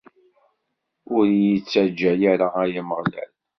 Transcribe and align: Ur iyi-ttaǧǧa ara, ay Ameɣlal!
Ur 1.15 1.23
iyi-ttaǧǧa 1.33 2.11
ara, 2.31 2.47
ay 2.61 2.73
Ameɣlal! 2.81 3.31